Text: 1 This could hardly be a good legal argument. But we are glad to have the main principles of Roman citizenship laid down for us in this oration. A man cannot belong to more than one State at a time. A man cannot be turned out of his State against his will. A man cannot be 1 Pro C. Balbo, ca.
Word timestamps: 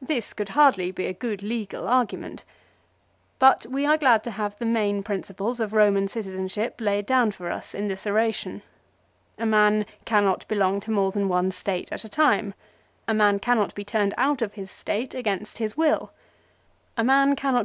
1 0.00 0.06
This 0.08 0.32
could 0.32 0.48
hardly 0.48 0.90
be 0.90 1.06
a 1.06 1.12
good 1.12 1.44
legal 1.44 1.86
argument. 1.86 2.42
But 3.38 3.66
we 3.66 3.86
are 3.86 3.96
glad 3.96 4.24
to 4.24 4.32
have 4.32 4.58
the 4.58 4.66
main 4.66 5.04
principles 5.04 5.60
of 5.60 5.72
Roman 5.72 6.08
citizenship 6.08 6.80
laid 6.80 7.06
down 7.06 7.30
for 7.30 7.52
us 7.52 7.72
in 7.72 7.86
this 7.86 8.04
oration. 8.04 8.62
A 9.38 9.46
man 9.46 9.86
cannot 10.04 10.48
belong 10.48 10.80
to 10.80 10.90
more 10.90 11.12
than 11.12 11.28
one 11.28 11.52
State 11.52 11.92
at 11.92 12.02
a 12.02 12.08
time. 12.08 12.52
A 13.06 13.14
man 13.14 13.38
cannot 13.38 13.72
be 13.76 13.84
turned 13.84 14.12
out 14.16 14.42
of 14.42 14.54
his 14.54 14.72
State 14.72 15.14
against 15.14 15.58
his 15.58 15.76
will. 15.76 16.10
A 16.96 17.04
man 17.04 17.36
cannot 17.36 17.36
be 17.36 17.36
1 17.36 17.36
Pro 17.36 17.38
C. 17.38 17.42
Balbo, 17.42 17.52
ca. 17.52 17.58